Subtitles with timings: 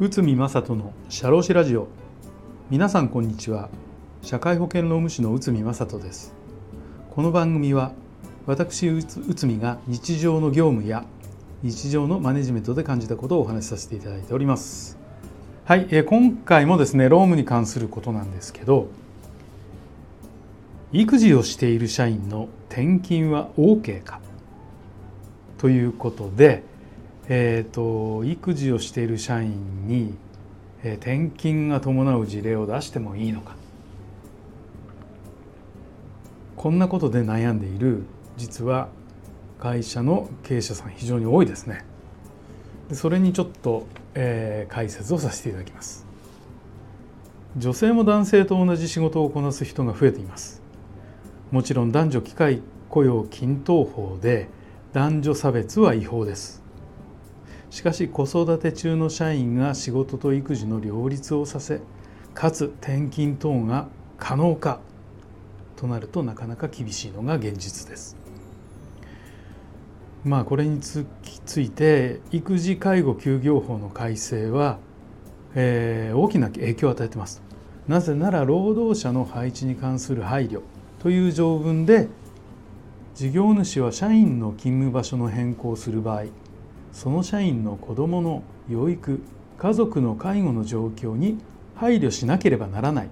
[0.00, 1.88] 宇見正人の社労士ラジオ。
[2.70, 3.68] 皆さんこんにちは。
[4.22, 6.32] 社会保険労務士の宇見正人です。
[7.10, 7.92] この番組は
[8.46, 9.02] 私宇
[9.46, 11.04] 見が日常の業務や
[11.62, 14.98] 日常のマネジメントで感じたことをお話しさせていただいております。
[15.66, 18.88] はい、えー、今回もですね労務に関することなんですけど
[20.92, 24.20] 育児をしている社員の転勤は OK か？
[25.64, 26.62] ということで
[27.26, 30.14] えーと、育児をしている社員に、
[30.82, 33.56] えー、転勤が伴う事例を出してもいいのか。
[36.56, 38.04] こんなことで悩んでいる
[38.36, 38.88] 実は
[39.58, 41.84] 会社の経営者さん非常に多いですね。
[42.90, 46.06] でそれにちょっと、えー、解説をさせていただきます。
[47.56, 50.60] 女性も男性と同じ仕事をこなす人が増えています。
[51.50, 52.60] もちろん男女機会
[52.90, 54.48] 雇用均等法で
[54.94, 56.62] 男女差別は違法です
[57.68, 61.80] しかし子育て中の社員が仕事と育児の両立をさせ
[62.32, 64.78] かつ転勤等が可能か
[65.74, 68.16] となるとなかなか厳しいのが現実です。
[70.24, 71.04] まあこれにつ
[71.60, 74.78] いて育児介護休業法の改正は、
[75.56, 77.42] えー、大きな影響を与えてます。
[77.88, 80.62] なぜなら労働者の配置に関する配慮
[81.00, 82.08] という条文で
[83.14, 86.24] 事業主は社員の勤務場所の変更をする場合
[86.92, 89.20] その社員の子どもの養育
[89.56, 91.38] 家族の介護の状況に
[91.76, 93.08] 配慮しなければならない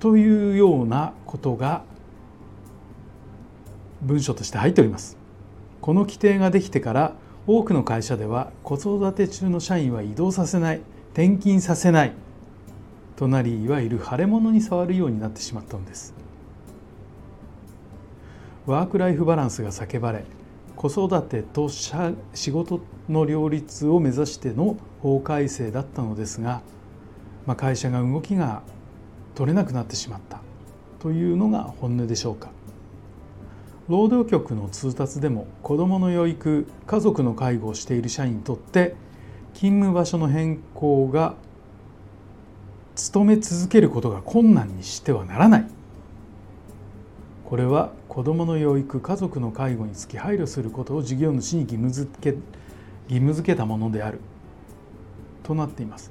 [0.00, 1.84] というようなことが
[4.02, 5.16] 文書として入っております。
[5.80, 7.14] この規定ができてから
[7.46, 10.80] 多くの会社では子育て中の社員は移動させない
[11.12, 12.12] 転勤させない
[13.16, 16.23] となりいわゆる腫れ物に触るようになってしまったのです。
[18.66, 20.24] ワーク・ライフ・バランスが叫ばれ
[20.76, 26.62] 子育てと仕事の両立を目指しての法改正だったのですが、
[27.46, 28.62] まあ、会社が動きが
[29.34, 30.40] 取れなくなってしまった。
[30.98, 32.48] というのが本音でしょうか。
[33.88, 38.94] 労働局の通達でも子どもの養育家族の介護をしている社員にとって
[39.52, 41.34] 勤務場所の変更が
[42.94, 45.73] 勤め続けることが困難にしてはならない。
[47.54, 52.40] これは子どもの養育家族の介護につき配慮することを事業主に義務付け義
[53.20, 54.18] 務付けたものである
[55.44, 56.10] となっています。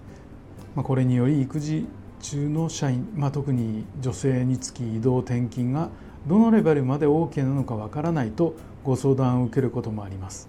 [0.73, 1.85] ま、これにより育児
[2.21, 5.89] 中の社員、まあ、特に女性につき移動転勤が
[6.27, 8.55] どのレベルまで OK なのかわからないと
[8.85, 10.47] ご相談を受けることもあります。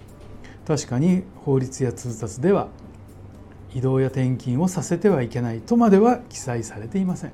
[0.64, 2.68] 確かに法律や通達では
[3.74, 7.32] 移動や転勤をさせてはいけないとまでは記載されていません。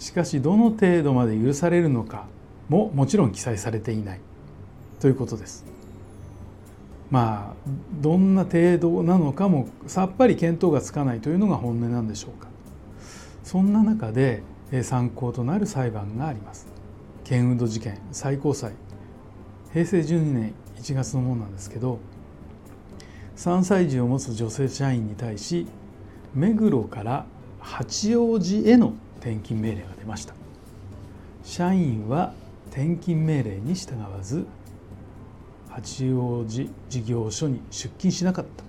[0.00, 2.26] しかしどの程度まで許されるのか
[2.70, 4.20] ももちろん記載されていない
[5.00, 5.66] ということです。
[7.10, 7.70] まあ
[8.00, 12.48] どんな程度なのかもさっぱり見当がつかないというのが本音なんでしょうか。
[13.44, 14.42] そんな中で
[14.82, 16.68] 参考となる裁判があります。
[17.24, 18.72] ケンウド事件最高裁
[19.72, 22.00] 平成12年1月のものなんですけど
[23.36, 25.68] 3歳児を持つ女性社員に対し
[26.34, 27.26] 目黒から
[27.60, 30.34] 八王子への転勤命令が出ました
[31.44, 32.32] 社員は
[32.70, 34.46] 転勤命令に従わず
[35.68, 38.64] 八王子事業所に出勤しなかった。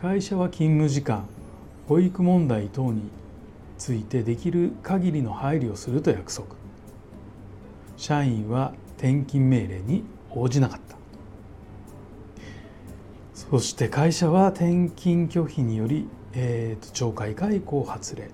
[0.00, 1.26] 会社は勤務時間
[1.86, 3.10] 保育問題等に
[3.76, 6.48] ついてできる限りの配慮をすると約束。
[7.96, 10.96] 社員は転勤命令に応じなかった。
[13.34, 18.30] そして会社は転勤拒否により、えー、と懲戒解雇を発令。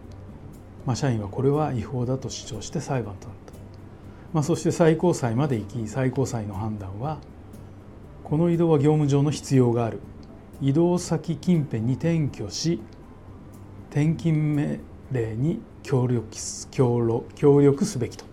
[0.84, 3.45] まあ、社員はこれは違法だと主張して裁判となった、
[4.36, 7.20] まあ、そして最高裁まで行き最高裁の判断は
[8.22, 9.98] この移動は業務上の必要がある。
[10.60, 12.78] 移動先近辺に転居し
[13.88, 14.80] 転勤命
[15.10, 16.26] 令に協力
[17.34, 18.26] 協力すべきと。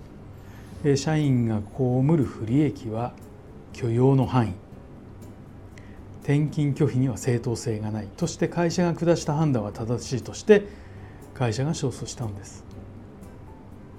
[0.98, 3.14] 社員が被る不利益は
[3.72, 4.54] 許容の範囲。
[6.24, 8.08] 転勤拒否には正当性がない。
[8.18, 10.66] として会社が下した判断は正しいとして
[11.34, 12.66] 会社が勝訴したのです。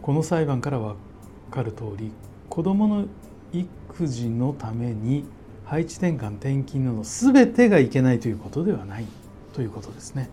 [0.02, 0.96] この裁判から分
[1.54, 2.10] かる通り
[2.48, 3.06] 子どもの
[3.52, 5.24] 育児のために
[5.64, 9.06] 配置転換転勤など全てがいけないということではない
[9.52, 10.28] ということですね。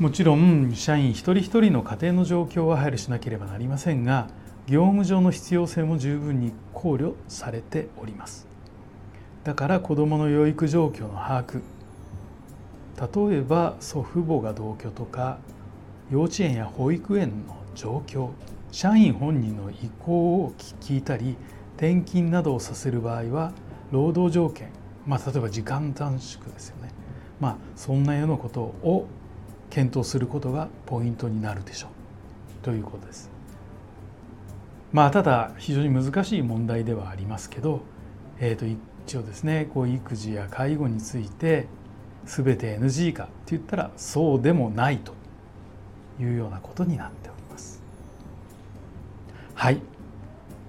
[0.00, 4.28] もちろん社員一人一人の家庭の状況は配慮しなければなりませんが
[4.66, 8.46] 業務上の必要性も十分に考慮されております。
[9.44, 11.62] だから子どもの養育状況の把握
[13.30, 15.38] 例えば祖父母が同居とか
[16.10, 18.30] 幼稚園や保育園の状況
[18.70, 21.36] 社員本人の意向を聞いたり
[21.76, 23.52] 転勤などをさせる場合は
[23.90, 24.70] 労働条件、
[25.06, 26.90] まあ、例えば時間短縮ですよね、
[27.40, 29.06] まあ、そんなようなことを
[29.70, 33.30] 検討することがポイントになるでしょうということです。
[34.92, 37.82] まあただ非常に難しい問題ではありますけど、
[38.40, 41.66] えー、と一応ですねこう育児や介護について
[42.24, 45.12] 全て NG かって言ったらそうでもないと
[46.20, 47.37] いうようなことになっております。
[49.58, 49.80] はい、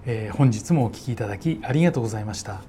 [0.07, 2.63] えー、本日もお聞きいただきありがとうございました。